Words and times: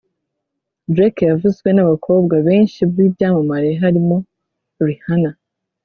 Drake 0.93 1.23
yavuzwe 1.31 1.69
n’abakobwa 1.73 2.35
benshi 2.47 2.79
b’ibyamamare 2.93 3.69
barimo 3.81 4.17
Rihanna 4.87 5.31